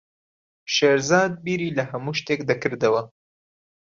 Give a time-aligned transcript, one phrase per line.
[0.75, 3.01] شێرزاد بیری لە هەموو شتێک دەکردەوە.